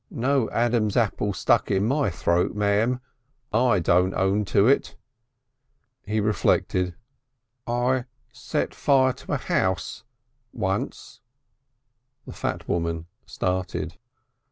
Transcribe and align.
No 0.09 0.49
Adam's 0.49 0.97
apple 0.97 1.31
stuck 1.31 1.69
in 1.69 1.85
my 1.85 2.09
throat, 2.09 2.55
ma'am. 2.55 3.01
I 3.53 3.77
don't 3.77 4.15
own 4.15 4.45
to 4.45 4.67
it." 4.67 4.95
He 6.01 6.19
reflected. 6.19 6.95
"I 7.67 8.05
set 8.31 8.73
fire 8.73 9.13
to 9.13 9.33
a 9.33 9.37
house 9.37 10.03
once." 10.53 11.21
The 12.25 12.33
fat 12.33 12.67
woman 12.67 13.05
started. 13.27 13.99